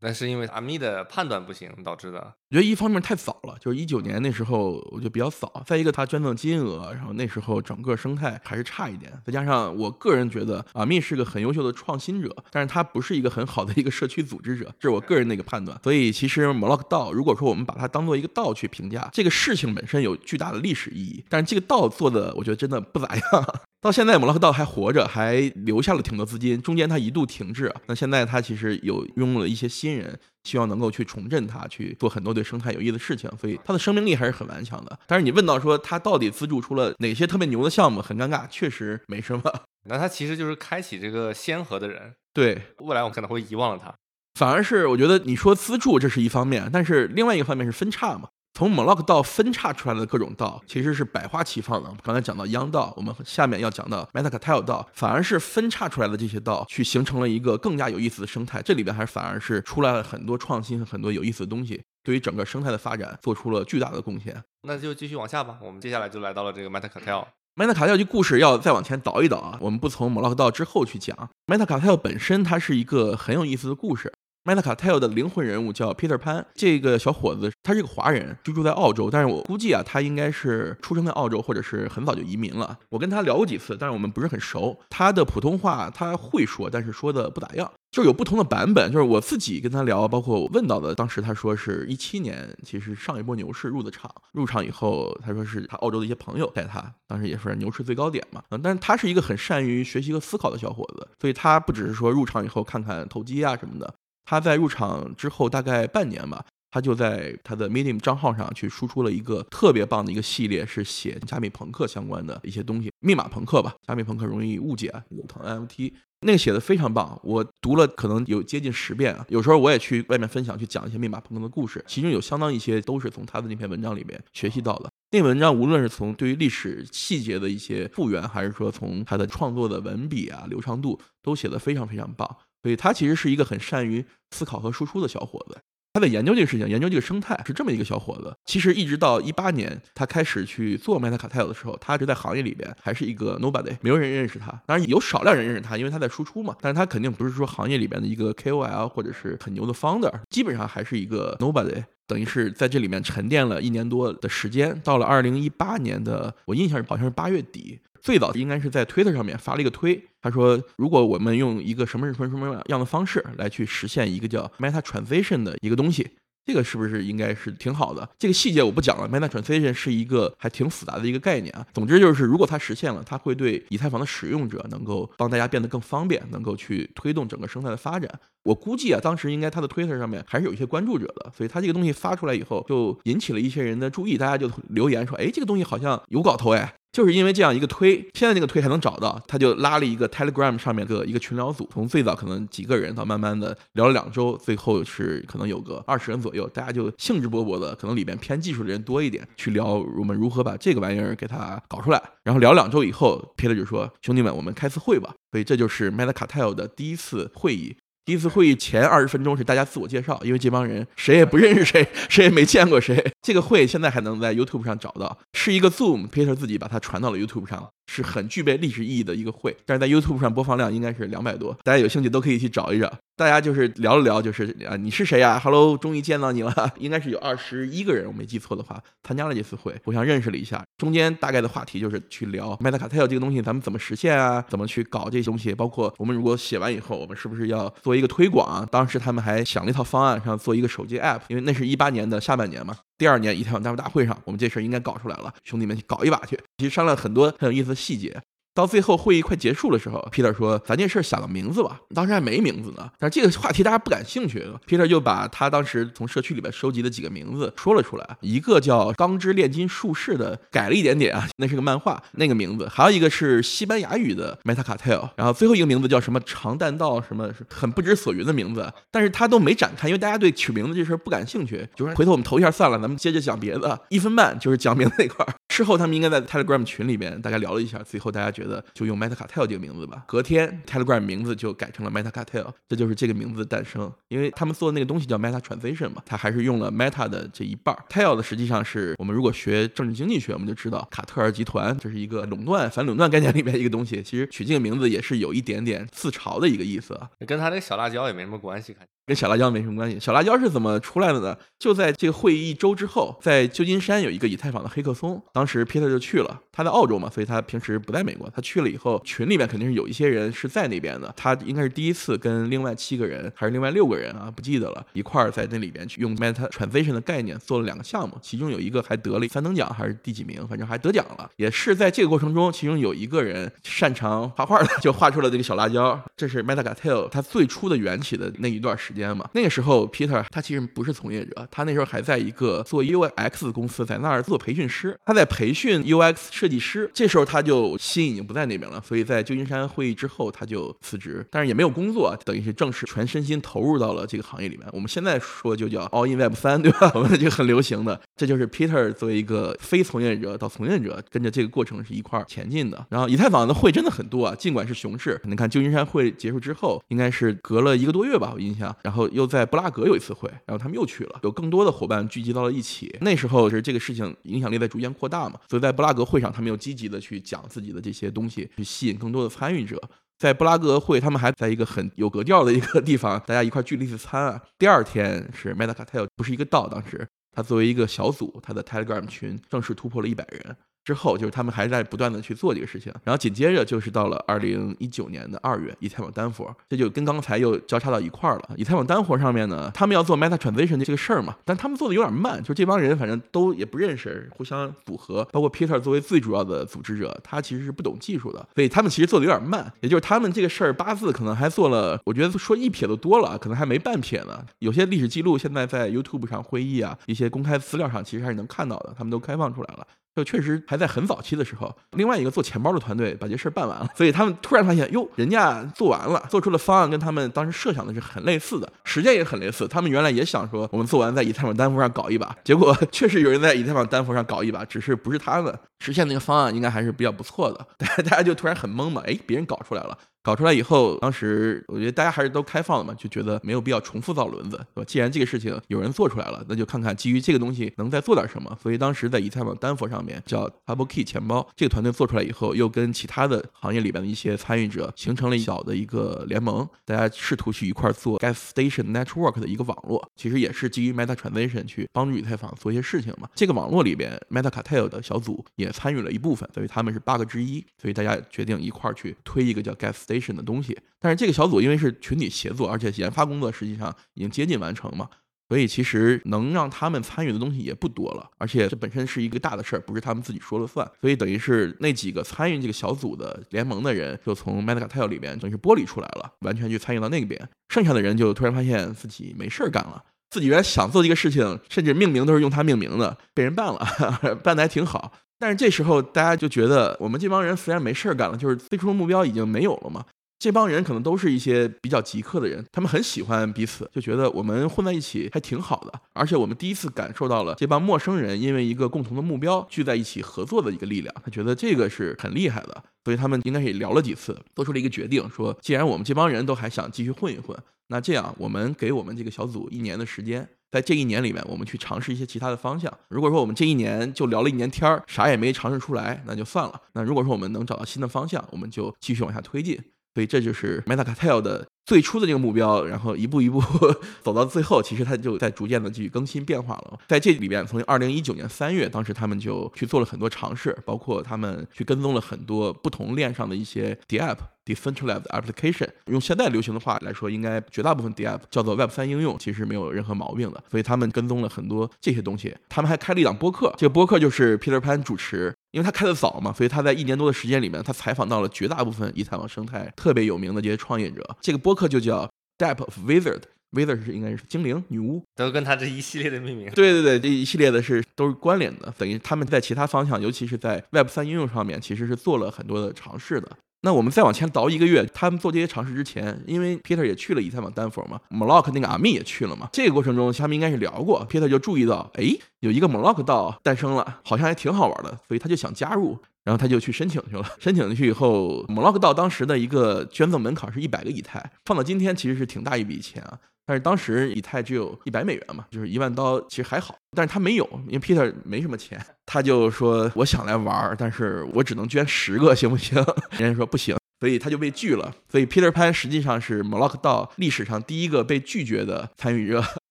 [0.00, 2.34] 那是因为阿密的判断不行导致的。
[2.50, 5.62] 我觉得一方面太早了，就是一九年那时候，我觉得比较早。
[5.66, 9.12] 再一个，他捐赠金额，然后那时候整个生态还是差一点。
[9.24, 15.78] 再加上我个人觉得阿密是个很优秀的创新者，但是他不是一个很好的一个社区组织者，这是我个人的一个判断。
[15.82, 23.24] 所以其实 Moloch 道，如果说我们把它当做一个道去评价，这个事情本身有巨大的历史意义，但是这个道做的，我觉得真的不咋样。
[23.82, 26.60] 到现在，摩洛克道还活着，还留下了挺多资金。
[26.60, 33.30] 中间它一度停滞，那现在它其实有拥了一些新人，希望能够去重振它，去做很多对生态有益的事情。
[33.38, 34.98] 所以它的生命力还是很顽强的。
[35.06, 39.42] 但是你问到说它到底资助出了哪些特别牛的项目，很尴尬，确实没什么。
[39.88, 42.14] 那他其实就是开启这个先河的人。
[42.34, 43.94] 对，未来我可能会遗忘了他。
[44.34, 48.28] 反而是我觉得你说资助这是一方面，但是另外一个方面是分叉嘛。
[48.56, 51.94] 从 Moloch 道分叉出来的各种道，其实是百花齐放的。
[52.02, 58.62] 刚才讲到央道，我们下面要讲到 Metacartel 道，反而是分叉出来的这些道，去形成了一个更加有意思的生态。
[58.62, 64.42] 这里边还反而是出来了很多创新和很多有意思的东西，对于整个生态的发展做出了巨大的贡献。
[64.62, 67.26] 那就继续往下吧，我们接下来就来到了这个 Metacartel。
[67.56, 74.10] Metacartel 这故事要再往前倒一倒啊，我们不从 Moloch 道之后去讲 Metacartel 本身，它是一个很有意思的故事。
[74.46, 82.78] Metacartel 的灵魂人物叫 Peter Pan，这个小伙子他是个华人，居住在澳洲，但是我估计啊，他应该是出生在澳洲，或者是很早就移民了。
[82.90, 84.78] 我跟他聊过几次，但是我们不是很熟。
[84.88, 88.92] 他的普通话他会说，但是说的不咋样，就是有不同的版本。
[88.92, 98.40] 就是我自己跟他聊，包括我问到的，当时他说是一七年，其实上一波牛市入的场，入场以后他说是他澳洲的一些朋友带他，当时也是牛市最高点嘛。
[98.50, 103.92] 嗯，但是他是一个很善于学习和思考的小伙子，所以他不只是说入场以后看看投机啊什么的。
[104.26, 115.94] 他在入场之后大概半年吧，他就在他的 Medium 账号上去输出了一个特别棒的一个系列，是写加密朋克相关的一些东西，密码朋克吧，加密朋克容易误解，有腾 NFT。
[116.20, 119.24] 那个写的非常棒，我读了可能有接近十遍啊。
[119.28, 124.90] 有时候我也去外面分享，去讲一些密码朋克的故事，其中有相当一些都是从他的那篇文章里面学习到的。
[125.10, 132.36] 那文章无论是从对于历史细节的一些复原，还是说从他的创作的文笔啊、流畅度，都写得非常非常棒。
[132.66, 135.56] 所以他其实是一个很善于思考和输出的小伙子。
[135.92, 138.34] 他在研究这个事情，研究这个生态是这么一个小伙子。
[138.44, 144.50] 其实一直到一八年，他开始去做 Metacartel 的时候，他就在行业里边还是一个 nobody，没有人认识他。
[144.66, 146.56] 当然有少量人认识他，因为他在输出嘛。
[146.60, 151.84] 但是他肯定不是说行业里边的一个 KOL 或者是很牛的 founder，基本上还是一个 nobody。
[152.06, 154.80] 等于是在这里面沉淀了一年多的时间。
[154.84, 166.08] 到了二零一八年的，我印象好像是八月底，最早应该是在 Twitter 上面发了一个推，他说如果我们用一个什么什么什么样的方式来去实现一个叫 Meta Transition 的一个东西。
[166.46, 168.08] 这个是不是应该是挺好的？
[168.16, 169.08] 这个细节我不讲了。
[169.08, 171.66] Meta Transition 是一个还挺复杂的一个概念啊。
[171.74, 178.08] 总之就是，如果它实现了，它会对以太坊的使用者能够帮大家变得更方便，能够去推动整个生态的发展。
[178.46, 202.02] 我估计啊，当时应该他的 Twitter 上面还是有一些关注者的，所以他这个东西发出来以后，就引起了一些人的注意，大家就留言说：“哎，这个东西好像有搞头哎。”就是因为这样一个推，现在那个推还能找到，他就拉了一个 Telegram 上面的一个群聊组，从最早可能几个人到慢慢的聊了两周，最后是可能有个二十人左右，大家就兴致勃勃的，可能里边偏技术的人多一点，去聊我们如何把这个玩意儿给它搞出来。
[202.24, 207.76] 然后聊两周以后，Peter 就说：“兄弟们，我们开次会吧。”所以这就是 Metacartel 的第一次会议。
[208.06, 213.04] 第一次会议前二十分钟是大家自我介绍，因为这帮人谁也不认识谁， 谁也没见过谁。
[213.20, 219.56] 这个会现在还能在 YouTube 上找到，是一个 Zoom，Peter 自己把它传到了 YouTube 上，是很具备历史意义的一个会。
[219.66, 222.96] 但是在 YouTube 上播放量应该是两百多，大家有兴趣都可以去找一找。
[223.16, 226.52] 大家就是聊了聊，就是啊，你是谁呀？Hello，终于见到你了。
[226.78, 230.62] 应该是有二十一个人，我没记错的话，参加了这次会，互相认识了一下。
[230.76, 234.44] 中间大概的话题就是去聊 Metacartel 这个东西，咱们怎么实现啊？
[234.50, 235.54] 怎么去搞这些东西？
[235.54, 238.68] 包括我们如果写完以后，我们是不是要做一个推广？
[238.70, 242.76] 当时他们还想了一套方案，上做一个手机 App，因为那是一八年的下半年嘛。
[242.98, 246.38] 第二年以太坊大会大会上，我们这事儿应该搞出来了，兄弟们搞一把去。
[246.58, 248.20] 其实商量很多很有意思的细节。
[248.56, 254.42] 到最后会议快结束的时候，Peter 说：“咱这事儿想个名字吧。”当时还没名字呢，但是这个话题大家不感兴趣。
[254.66, 268.72] Peter 就把他当时从社区里边收集的几个名字说了出来，一个叫“钢之炼金术士”的，改了一点点啊，那是个漫画那个名字；还有一个是西班牙语的 Metacartel，然后最后一个名字叫什么“长弹道”什么，很不知所云的名字。
[268.90, 273.78] 但是他都没展开，因为大家对取名字这事儿不感兴趣，就是回头我们投一下算了，咱们接着讲别的。
[273.90, 275.34] 一分半就是讲名字那块儿。
[275.56, 280.04] 事后他们应该在 Telegram 群里边大概聊了一下，最后大家觉得就用 Metacartel 这个名字吧。
[280.06, 283.90] 隔天 Telegram 名字就改成了 Metacartel，这就是这个名字的诞生。
[284.08, 287.82] 因为他们做的那个东西叫 Meta Transition 嘛，它还是用了 Meta 的这一半儿。
[287.88, 294.02] Tail 的实际上是我们如果学政治经济学，我们就知道卡特尔集团这是一个垄断反垄断概念里面一个东西。
[294.02, 298.86] 其实取这个名字也是有一点点自嘲的一个意思啊，跟他那个小辣椒也没什么关系，看。
[299.06, 300.00] 跟小辣椒没什么关系。
[300.00, 301.36] 小辣椒是怎么出来的呢？
[301.60, 306.40] 就在这个会议一周之后，在旧金山有一个以太坊的黑客松，当时 Peter 就去了。
[306.50, 308.28] 他在澳洲嘛，所以他平时不在美国。
[308.34, 311.12] 他去了以后，群里面肯定是有一些人是在那边的。
[311.16, 321.30] 他应该是第一次跟另外七个人还是另外六个人啊，不记得了，一块儿在那里边去用 Meta Transition 的概念做了两个项目，其中有一个还得了三等奖还是第几名，反正还得奖了。
[321.36, 325.98] 也是在这个过程中，其中有一个人擅长画画的，就画出了这个小辣椒。
[326.16, 329.28] 这是 Metacartel 它最初的缘起的那一段时间嘛。
[329.34, 336.90] 那个时候 Peter 他其实不是从业者，他那时候还在一个做 UX 公司，在那儿做培训师，他在培训 UX 设计师。
[336.94, 344.66] 这时候他就心已经不在那边了，所以在旧金山会议之后他就辞职，但是也没有工作，等于是正式全身心投入到了这个行业里面。
[344.72, 346.90] 我们现在说就叫 All in Web 三， 对吧？
[346.94, 352.86] 我们就很流行的，这就是 Peter 作为一个非从业者到从业者，跟着这个过程是一块儿前进的。
[352.88, 362.96] 然后以太坊的会真的很多啊，尽管是熊市，你看旧金山会结束之后，应该是隔了一个多月吧，我印象，然后又在布拉格有一次会，然后他们又去了，有更多的伙伴聚集到了一起。
[363.00, 369.76] 那时候是这个事情影响力在逐渐扩大嘛，所以在布拉格会上，他们又积极的去讲自己的这些东西，去吸引更多的参与者。
[370.20, 374.40] 在布拉格会，他们还在一个很有格调的一个地方，大家一块聚了一次餐啊。
[374.56, 380.56] 第二天是 Meta c a t e l 不是一个道，当时他作为一个小组，他的 Telegram 群正式突破了一百人。
[380.86, 388.50] 之后就是他们还在不断的去做这个事情，然后紧接着就是到了二零一九年的二月，以太坊丹佛，这就跟刚才又交叉到一块儿了。
[388.56, 399.72] 以太坊丹佛上面呢，他们要做 Meta Transition 这个事儿嘛，但他们做的有点慢，就这帮人反正都也不认识，互相组合，包括 Peter 作为最主要的组织者，他其实是不懂技术的，所以他们其实做的有点慢。
[399.80, 404.46] 也就是他们这个事儿八字可能还做了，我觉得说一撇都多了，可能还没半撇呢。
[404.60, 409.84] 有些历史记录现在在 YouTube 上会议啊，一些公开资料上其实还是能看到的，他们都开放出来了。
[410.16, 419.68] 就确实还在很早期的时候，另外一个做钱包的团队把这事儿办完了，所以他们突然发现，哟，人家做完了，做出的方案跟他们当时设想的是很类似的，时间也很类似。
[419.68, 427.66] 他们原来也想说，我们做完在以太坊丹佛上搞一把，结果 确实有人在以太坊丹佛上搞一把，只是不是他们实现那个方案，应该还是比较不错的。
[427.76, 429.98] 大 大家就突然很懵嘛，哎，别人搞出来了。
[430.26, 434.84] 搞出来以后，当时我觉得大家还是都开放的嘛，就觉得没有必要重复造轮子，对吧？
[434.84, 438.58] 既然这个事情有人做出来了，那就看看基于这个东西能再做点什么。
[438.60, 453.28] 所以当时在以太坊丹佛上面叫 Double Key 钱包，这个团队做出来以后，又跟其他的行业里边的一些参与者形成了小的一个联盟，大家试图去一块做 Gas Station Network 的一个网络，其实也是基于 Meta Transition 去帮助以太坊做一些事情嘛。
[453.36, 460.78] 这个网络里边，Meta Cartel 的小组也参与了一部分，所以他们是 bug 之一，所以大家决定一块去推一个叫 Gas Station 的东西。
[460.98, 465.08] 但是这个小组因为是群体协作，而且研发工作实际上已经接近完成嘛，
[465.48, 468.28] 所以其实能让他们参与的东西也不多了。
[468.38, 470.90] 而且这本身是一个大的事儿，不是他们自己说了算。
[471.00, 477.48] 所以等于是那几个参与这个小组的联盟的人，就从 Metacartel 里边等于是剥离出来了，完全去参与到那边。
[477.68, 483.86] 剩下的人就突然发现自己没事儿干了，自己原来想做这个事情，甚至命名都是用它命名的，被人办了，
[484.42, 485.12] 办的还挺好。
[485.38, 490.04] 但是这时候大家就觉得，我们这帮人虽然没事儿干了，就是最初的目标已经没有了嘛。
[490.38, 496.00] 这帮人可能都是一些比较极客的人，他们很喜欢彼此，就觉得我们混在一起还挺好的。
[496.12, 502.84] 而且我们第一次感受到了这帮陌生人因为一个共同的目标聚在一起合作的一个力量，他觉得这个是很厉害的。
[503.04, 507.56] 所以他们应该也聊了几次，做出了一个决定，说既然我们这帮人都还想继续混一混，
[507.88, 512.92] 那这样我们给我们这个小组一年的时间，在这一年里面，我们去尝试一些其他的方向。
[513.08, 516.80] 如果说我们这一年就聊了一年天儿，啥也没尝试出来，那就算了。
[516.92, 519.78] 那如果说我们能找到新的方向，我们就继续往下推进。
[520.14, 523.62] 所以这就是 Meta c a t e l 的最初的这个目标，然后一步一步
[524.22, 526.98] 走到最后，其实它就在逐渐的继续更新变化了。
[527.06, 534.36] 在这里边，从二零一九年三月，当时他们就去做了很多尝试，包括他们去跟踪了很多不同链上的一些 DApp。
[534.66, 540.60] Decentralized application，用现在流行的话来说，应该绝大部分 DApp 叫做 Web 三应用，其实没有任何毛病的。
[540.68, 542.52] 所以他们跟踪了很多这些东西。
[542.68, 551.36] 他们还开了一档播客，这个播客就是 Peter Pan 主持，因为他开的早嘛，所以他在一年多的时间里面，他采访到了绝大部分以太坊生态特别有名的这些创业者。
[551.42, 556.70] 这个播客就叫 Dap of Wizard，Wizard 是应该是精灵女巫，都跟他这一系列的命名。
[556.70, 563.52] 对对对，这一系列的是都是关联的，等于他们在其他方向，尤其是在 Web 三应用上面，其实是做了很多的尝试的。
[563.82, 572.24] 那我们再往前倒一个月，他们做这些尝试之前，因为 Peter 也去了以太坊丹佛嘛，Mlock 那个阿密也去了嘛，这个过程中他们应该是聊过，Peter 就注意到，哎，
[572.60, 577.44] 有一个 Mlock 道诞生了，好像还挺好玩的，所以他就想加入，然后他就去申请去了。
[577.60, 583.38] 申请去以后，Mlock 道当时的一个捐赠门槛是一百个以太，放到今天其实是挺大一笔钱啊。
[583.66, 586.96] 但是当时以太只有一百美元嘛，就是一万刀，其实还好。
[587.16, 592.96] 但是他没有，因为 Peter 没什么钱，他就说我想来玩，但是我只能捐十个，行不行？
[593.38, 595.12] 人家说不行，所以他就被拒了。
[595.28, 599.64] 所以 Peter 潘实际上是 Mlock 道历史上第一个被拒绝的参与者。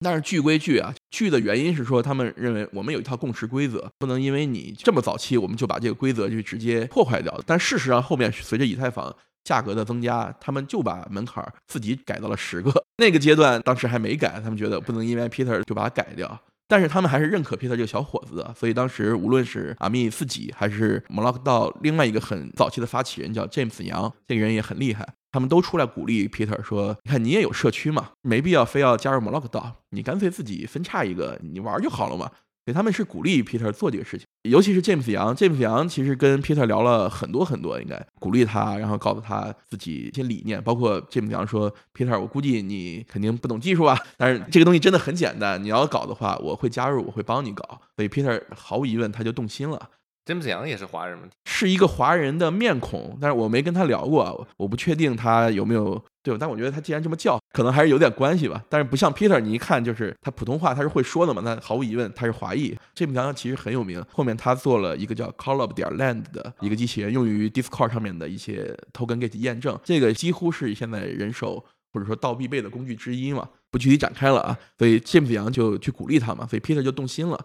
[0.00, 7.38] 但是拒归拒啊，拒的原因是说他们认为我们有一套共识规则，不能因为你这么早期我们就把这个规则就直接破坏掉。
[7.44, 9.14] 但事实上后面随着以太坊。
[9.46, 12.72] 价格的增加，他们就把门槛自己改到了十个。
[12.98, 16.38] 那个阶段当时还没改，他们觉得不能因为 Peter 就把它改掉。
[16.68, 32.28] 但是他们还是认可 Peter 这个小伙子的，所以当时无论是阿密自己，还是 Mlock 道另外一个很早期的发起人叫 James 杨，这个人也很厉害，他们都出来鼓励 Peter 说：“你看你也有社区嘛，没必要非要加入 Mlock 道，你干脆自己分叉一个，你玩就好了嘛。”
[32.66, 49.88] 所以他们是鼓励 Peter 做这个事情，尤其是 James 杨，James 杨其实跟 Peter 聊了很多很多，应该鼓励他，然后告诉他自己一些理念，包括 James 杨说：“Peter，我估计你肯定不懂技术啊，但是这个东西真的很简单，你要搞的话，我会加入，我会帮你搞。”所以 Peter 毫无疑问他就动心了。
[50.26, 51.28] James 杨也是华人吗？
[51.44, 56.02] 是一个华人的面孔，但是我没跟他聊过，我不确定他有没有。
[56.20, 58.60] 对，但我觉得他既然这么叫，可能还是有点关系吧。
[58.68, 62.76] 但是不像 Peter，你一看就是他普通话他是会说的嘛，那毫无疑问他是华裔。
[62.92, 73.48] 这部洋其实很有名，后面他做了一个叫 Collup 点 Land 的一个机器人，用于 Discord 上面的一些 Token Gate 验证，这个几乎是现在人手或者说盗必备的工具之一嘛。
[73.70, 77.38] 不具体展开了啊，所以 James 杨就去鼓励他嘛，所以 Peter 就动心了。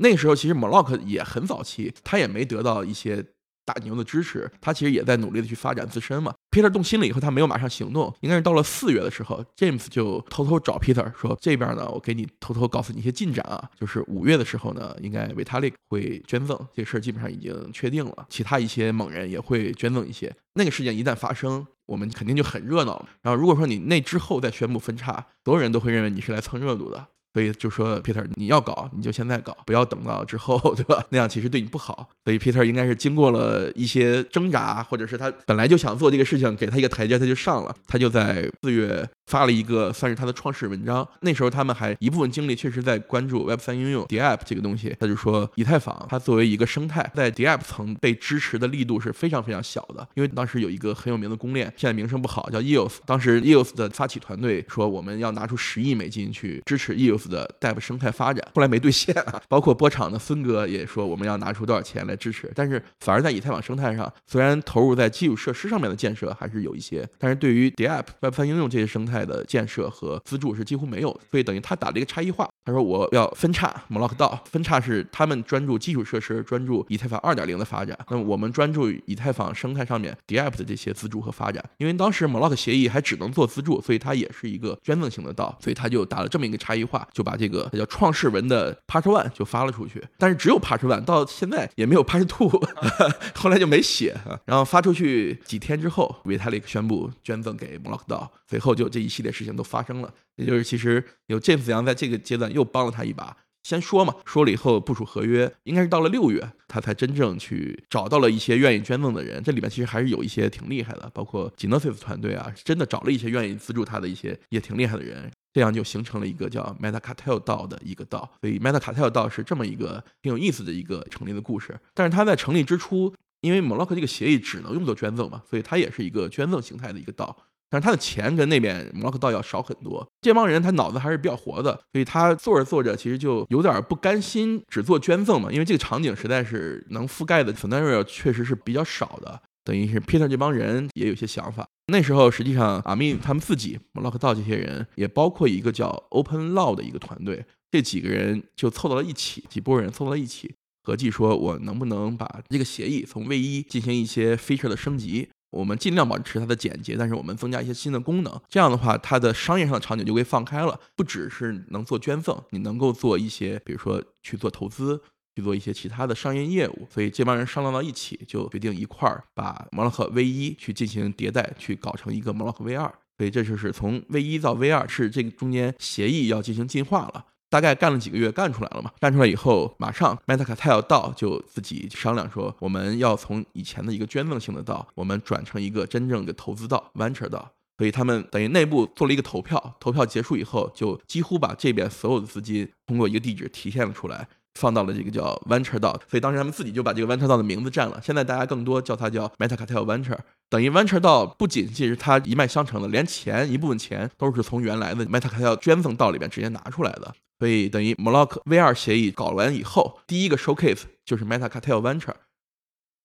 [0.00, 3.24] 那个时候其实 Mlock 也很早期，他也没得到一些。
[3.68, 6.34] 大牛的支持，他其实也在努力的去发展自身嘛。
[6.50, 18.26] Peter 动心了以后，他没有马上行动，应该是到了四月的时候，James 就偷偷找 Peter 说：“这边呢，我给你偷偷告诉你一些进展啊，就是五月的时候呢，应该 Vitalik 会捐赠，这事儿基本上已经确定了。
[18.30, 20.34] 其他一些猛人也会捐赠一些。
[20.54, 23.08] 那个事件一旦发生，我们肯定就很热闹了。
[23.20, 31.04] 然后如果说你那之后再宣布分叉，所有人都会认为你是来蹭热度的。”所以就说 Peter，你要搞你就现在搞，不要等到之后， 对吧？
[31.10, 32.08] 那样其实对你不好。
[32.24, 37.72] 所以 Peter 应该是经过了一些挣扎，或者是他本来就想做这个事情，给他一个台阶，他就上了。
[37.86, 41.08] 他就在四月发了一个算是他的创始文章。
[41.20, 44.96] 那时候他们还一部分精力确实在关注 Web 三应用 DApp 这个东西。
[44.98, 50.04] 他就说，以太坊它作为一个生态，在 DApp 层被支持的力度是非常非常小的。
[50.14, 52.96] 因为当时有一个很有名的公链，现在名声不好，叫 EOS。
[53.06, 59.40] 当时 EOS 的发起团队说，我们要拿出十亿美金去支持 EOS 的 DApp 生态发展，后来没兑现啊。
[59.48, 72.48] 包括波场的孙哥也说，我们要拿出多少钱来支持，但是反而在以太坊生态上，虽然投入在基础设施上面的建设还是有一些，但是对于 DApp Web 三应用这些生态的建设和资助是几乎没有，所以等于他打了一个差异化。
[72.64, 81.64] 他说我要分叉 m o l o c k 道，分叉是他们专注基础设施，专注以太坊二点零的发展，那么我们专注以太坊生态上面 DApp 的这些资助和发展。
[81.78, 92.48] 因为当时 m o l o c k 协议还只能做资助，所以它也是一个捐赠型的道，所以他就打了这么一个差异化，就把这个叫创世文的 Part One 就发了出去，但是只有 Part One，到现在也没有 Part Two，
[93.34, 94.16] 后来就没写。
[94.44, 100.12] 然后发出去几天之后，Vitalik 宣布捐赠给 m o l o c k 道，随后就这一系列事情都发生了。
[100.36, 103.36] 也就是其实有 James 杨在这个阶段又帮了他一把。
[103.68, 109.42] 先说嘛，说了以后部署合约，应该是到了六月，他才真正去找到了一些愿意捐赠的人。
[109.42, 115.30] 这里面其实还是有一些挺厉害的，包括 Genesis 团队啊，真的找了一些愿意资助他的一些也挺厉害的人。
[115.52, 118.30] 这样就形成了一个叫 Meta Cartel 道的一个道。
[118.40, 121.78] 所以 Meta Cartel 道是这么一个挺有意思的一个成立的故事。
[121.92, 127.36] 但是它在成立之初，因为 m o l o c k 这个协议只能用作捐赠嘛，所以它也是一个捐赠形态的一个道。
[127.70, 130.06] 但是他的钱跟那边 m o l o c k 道要少很多。
[130.20, 139.40] 这帮人他脑子还是比较活的，所以他做着做着其实就有点不甘心只做捐赠嘛，因为这个场景实在是能覆盖的 scenario 确实是比较少的。
[139.64, 141.68] 等于是 Peter 这帮人也有些想法。
[141.92, 150.54] 那时候实际上阿密他们自己 m o l o c k 道这些人也包括一个叫 Open Law 的一个团队，这几个人就凑到了一起，几波人凑到了一起，
[150.84, 155.28] 合计说我能不能把这个协议从 V 一进行一些 feature 的升级。
[155.50, 158.40] 我们尽量保持它的简洁，但是我们增加一些新的功能。
[158.48, 165.00] 这样的话，它的商业上的场景就会放开了，不只是能做捐赠，你能够做一些，比如说去做投资，
[165.36, 166.86] 去做一些其他的商业业务。
[166.90, 172.76] 所以这帮人商量到一起，就决定一块儿把 m o l o c k V 一去进行迭代，去搞成一个 m o l o c k V
[172.76, 172.92] 二。
[173.16, 177.24] 所以这就是从 V 一到 V 二，是这个中间协议要进行进化了。
[177.50, 178.90] 大概干了几个月，干出来了嘛？
[179.00, 187.50] 干出来以后，马上 Meta c a t e l 道就自己商量说，我们要从以前的一个捐赠性的道，我们转成一个真正的投资道 Venture 道。
[187.78, 195.92] 所以他们等于内部做了一个投票，投票结束以后，就几乎把这边所有的资金通过一个地址提现了出来，放到了这个叫 Venture 道。
[196.10, 198.00] 所以当时他们自己就把这个 Venture 道的名字占了。
[198.02, 200.18] 现在大家更多叫它叫 Meta c a t e l Venture。
[200.50, 207.14] 等于 Venture 道不仅仅是它一脉相承的，连钱一部分钱都是从原来的 Meta c a t e l 捐赠道里边直接拿出来的。
[207.38, 212.16] 所以等于 m o l o c k V2 协议搞完以后，第一个 showcase 就是 Meta Cartel Venture。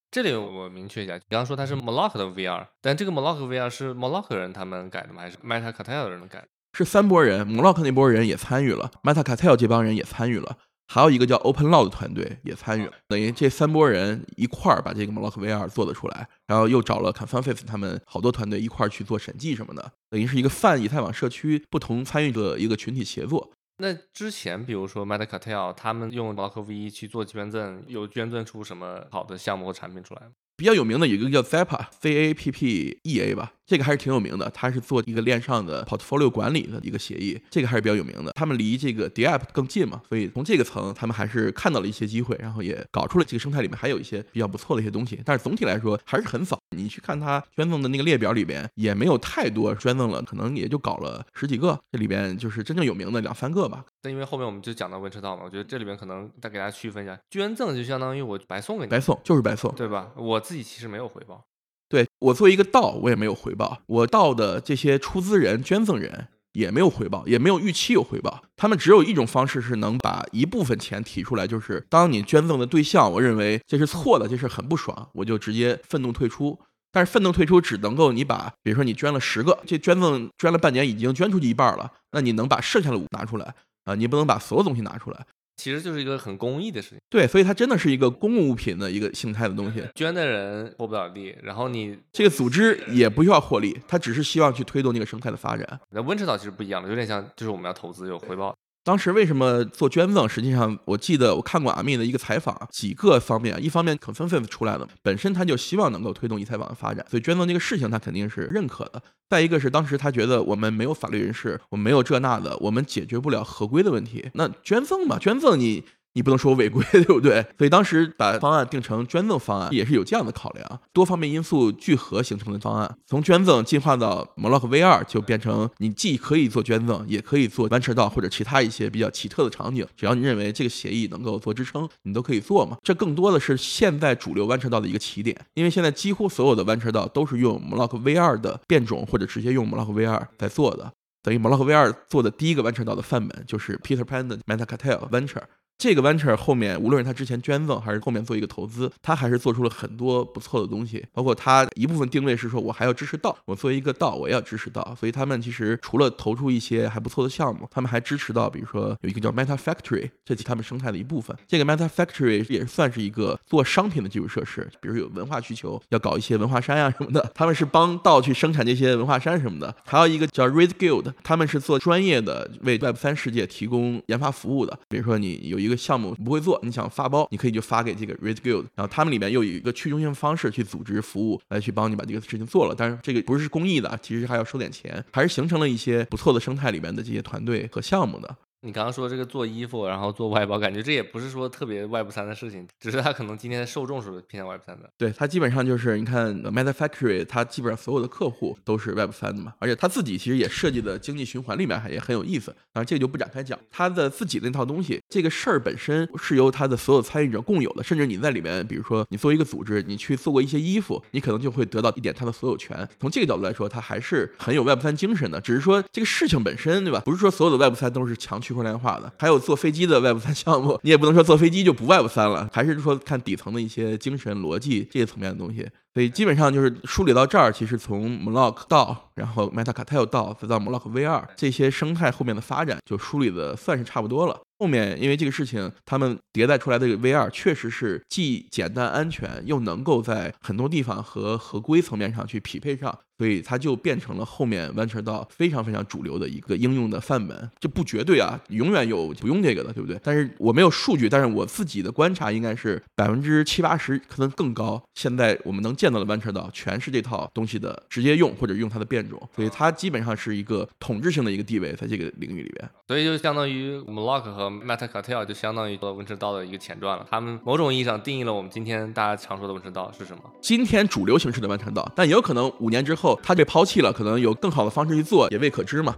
[0.10, 3.60] 这里我明确一下，你刚刚说它是 m o l o c k 的 VR，但这个 m o l o c k
[3.60, 5.22] VR 是 m o l o c k 人他们改的吗？
[5.22, 6.46] 还是 Meta Cartel 的人改？
[6.76, 12.94] 是三波人 m o l o c k 那波人也参与了，Meta Cartel 这帮人也参与了，还有一个叫 Open Law 的团队也参与了。
[13.08, 23.52] 等于这三波人一块儿把这个 m o l o c k VR 做得出来，然后又找了 Consensus 他们好多团队一块儿去做审计什么的，等于是一个泛以太网社区不同参与的一个群体协作。
[23.84, 30.22] 那之前，比如说 Meta Cartel，他们用 Block V 去做捐赠，有捐赠出什么好的项目和产品出来？
[30.56, 33.56] 比较有名的有一个叫 Zappa，C A P P E A 吧。
[33.66, 38.32] 这个还是挺有名的，它是做一个链上的 portfolio 管理的一个协议，这个还是比较有名的。
[38.34, 45.22] 他们离这个 DApp 更近嘛，所以从这个层，他们还是看到了一些机会，然后也搞出了这个生态里面还有一些比较不错的一些东西。
[45.26, 53.86] 但是总体来说还是很早，你去看它捐赠的那个列表里边，也没有太多捐赠了，可能也就搞了十几个，这里边就是真正有名的两三个吧。
[54.02, 60.12] 但因为后面我们就讲到温车道嘛，我觉得这里边可能再给大家区分一下，捐赠就相当于我白送给你，白送就是白送，对吧？
[60.18, 61.46] 我自己其实没有回报。
[61.94, 63.78] 对我作为一个道，我也没有回报。
[63.86, 68.42] 我道的这些出资人、捐赠人也没有回报，也没有预期有回报。
[68.56, 76.60] 他们只有一种方式是能把一部分钱提出来，就是当你捐赠的对象，我认为这是错的，这事很不爽，我就直接愤怒退出。
[76.92, 83.54] 但是愤怒退出只能够你把，比如说你捐了十个，这捐赠捐了半年，已经捐出去一半了，那你能把剩下的五拿出来
[83.86, 83.94] 啊？
[83.94, 85.28] 你不能把所有东西拿出来。
[85.56, 89.84] 其实就是一个很公益的事情，对，所以它真的是一个公共物品的一个形态的东西。
[89.96, 95.80] 捐的人获不了利，然后你这个组织也不需要获利，它只是希望去推动那个生态的发展。
[95.92, 98.56] 那温池岛其实不一样的，有点像就是我们要投资有回报。
[98.84, 100.28] 当时为什么做捐赠？
[100.28, 103.58] 实际上，我记得我看过阿密的一个采访，几个方面。
[103.64, 109.02] 一方面 c o n f e n s 出来了，本身他就希望能够推动以采网的发展，所以捐赠这个事情他肯定是认可的。
[109.30, 114.30] 再一个是，当时他觉得我们没有法律人士，我们没有这那的，我们解决不了合规的问题。
[114.34, 115.86] 那捐赠嘛，捐赠你。
[116.14, 117.46] 你不能说我违规， 对不对？
[117.58, 122.98] 所以当时把方案定成捐赠方案，也是有这样的考量，多方面因素聚合形成的方案。
[123.08, 129.86] 从捐赠进化到 m o l o c V2，就变成你既可以做捐赠，也可以做弯车道或者其他一些比较奇特的场景。
[129.96, 132.78] 只要你认为这个协议能够做支撑，你都可以做嘛。
[132.84, 140.92] 这更多的是现在主流弯车道的一个起点，因为现在几乎所有的弯车道都是用 m o l o c V2 的变种，或者直接用 m o l o c V2 在做的。
[141.24, 145.44] 等于 m o l o c V2 做的第一个弯车道的范本就是 Peter Pan 的 Metacartel Venture。
[145.78, 151.06] 这个 venture 后面，无论是他之前捐赠，还是后面做一个投资，他还是做出了很多不错的东西。
[151.12, 154.96] 包括他一部分定位是说，我还要支持道，我作为一个道，我要支持道。
[154.98, 161.36] 所以他们其实除了投出一些还不错的项目，他们还支持到，比如说有一个叫 Meta Factory，这是他们生态的一部分。
[161.48, 169.76] 这个 Meta Factory 也算是一个做商品的基础设施，比如有文化需求，要搞一些文化衫呀什么的，他们是帮道去生产这些文化衫什么的。
[169.86, 174.80] 还有一个叫 Raise Guild，他们是做专业的为 Web 三世界提供研发服务的。
[174.88, 182.76] 比如说你有一个项目不会做，你想发包，你可以就发给这个 Red Guild，然后他们里面又有一个去中心方式去组织服务，来去帮你把这个事情做了。
[182.78, 188.36] 但是这个不是公益的，其实还要收点钱，还是形成了一些不错的生态里面的这些团队和项目的。
[188.66, 194.90] 你刚刚说这个做衣服，然后做外包，感觉这也不是说特别外部三的事情，只是他可能今天的受众是偏向外部三的。
[194.98, 202.56] 对他基本上就是你看 Meta Factory，他基本上所有的客户都是外部三的嘛，而且他自己其实也设计的经济循环里面还也很有意思。
[202.72, 212.88] 当然这个就不展开讲，他的自己那套东西，这个事儿本身是由他的所有参与者共有的，甚至你在里面，比如说你作为一个组织，你去做过一些衣服，你可能就会得到一点他的所有权。
[213.02, 217.02] 从这个角度来说，他还是很有外部三精神的，只是说这个事情本身，对吧？
[217.02, 219.34] 不是说所有的外部三都是强区块链化的，还有。
[219.44, 225.68] 坐飞机的 Web 三项目，你也不能说坐飞机就不 Web 三了，还是说看底层的一些精神逻辑这些层面的东西。
[225.94, 234.40] 所以基本上就是梳理到这儿，其实从 Moloch 到然后 Metacartel 到再到 Moloch V2 这些生态后面的发展，就梳理的算是差不多了。
[234.60, 247.52] 后面因为这个事情，他们迭代出来的 V2 确实是既简单安全，又能够在很多地方和合规层面上去匹配上，所以它就变成了后面完成到非常非常主流的一个应用的范本。
[247.60, 250.00] 这不绝对啊，永远有不用这个的，对不对？
[250.02, 254.82] 但是我没有数据，但是我自己的观察应该是百分之七八十，可能更高。
[254.96, 262.70] 现在我们能见到的弯车道全是这套东西的直接用或者用它的变种，所以它基本上是一个统治性的一个地位在这个领域里边。
[262.88, 270.24] 所以就相当于 Moloch 和 Metacartel 就相当于温车道的一个前传了，他们某种意义上定义了我们今天大家常说的温车道是什么。
[270.40, 275.94] 今天主流形式的温车道，但也有可能五年之后它被抛弃了，可能有更好的方式去做，也未可知嘛。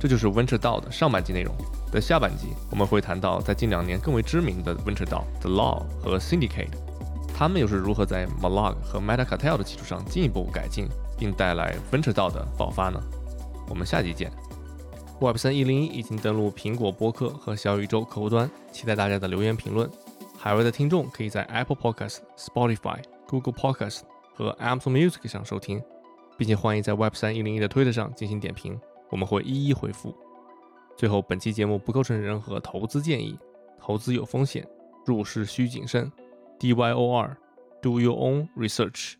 [0.00, 1.54] 这就是温车道的上半集内容。
[1.92, 6.68] 在下半集，我们会谈到在近两年更为知名的温车道 The Law 和 Syndicate，
[7.38, 13.00] 他们又是如何在 m o l o g 和 Metacartel 的基础上进一步改进，并带来 Venture 道的爆发呢？
[13.68, 14.28] 我们下集见。
[15.20, 19.88] Web 三一零一已经登录苹果播客和小宇宙客户端，期待大家的留言评论。
[20.36, 24.00] 海外的听众可以在 Apple Podcast、Spotify、Google Podcast
[24.34, 25.80] 和 Amazon Music 上收听，
[26.36, 28.76] 并且欢迎在 Web 三一零一的推特上进行点评，
[29.10, 30.12] 我们会一一回复。
[30.96, 33.38] 最后，本期节目不构成任何投资建议，
[33.78, 34.66] 投资有风险，
[35.06, 36.10] 入市需谨慎。
[36.58, 39.18] D Y O R，Do your own research。